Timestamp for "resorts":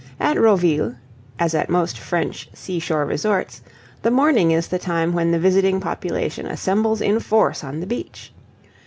3.05-3.61